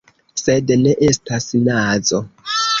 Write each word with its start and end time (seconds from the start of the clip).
Sed 0.43 0.73
ne 0.85 0.95
estas 1.09 1.47
nazo. 1.71 2.25